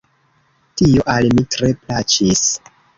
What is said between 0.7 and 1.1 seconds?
Tio